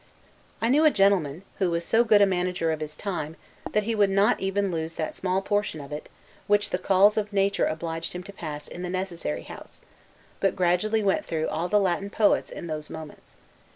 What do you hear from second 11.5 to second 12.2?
the Latin